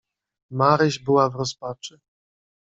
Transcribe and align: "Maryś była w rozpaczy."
"Maryś 0.51 0.99
była 0.99 1.29
w 1.29 1.35
rozpaczy." 1.35 1.99